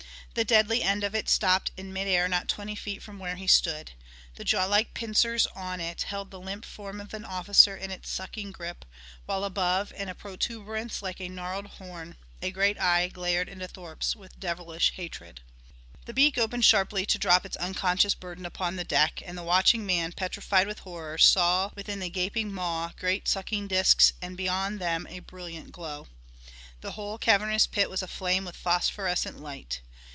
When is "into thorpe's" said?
13.49-14.15